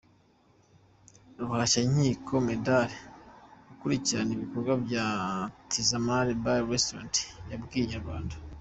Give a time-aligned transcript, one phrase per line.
[1.37, 2.91] Ruhashyankiko Medard
[3.73, 5.05] ukurikirana ibikorwa bya
[5.69, 7.15] Tizama Bar Restaurant
[7.51, 8.35] yabwiye Inyarwanda.